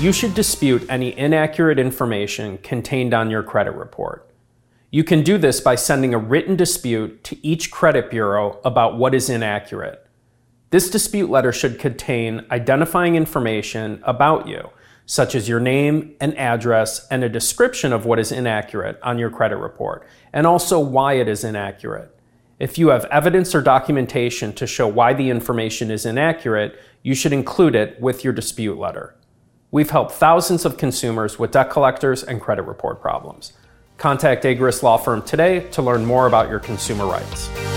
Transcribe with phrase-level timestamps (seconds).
[0.00, 4.30] you should dispute any inaccurate information contained on your credit report.
[4.90, 9.14] You can do this by sending a written dispute to each credit bureau about what
[9.14, 10.06] is inaccurate.
[10.70, 14.70] This dispute letter should contain identifying information about you,
[15.04, 19.28] such as your name and address and a description of what is inaccurate on your
[19.28, 22.16] credit report, and also why it is inaccurate.
[22.58, 27.34] If you have evidence or documentation to show why the information is inaccurate, you should
[27.34, 29.14] include it with your dispute letter.
[29.72, 33.52] We've helped thousands of consumers with debt collectors and credit report problems.
[33.98, 37.69] Contact Agruss Law Firm today to learn more about your consumer rights.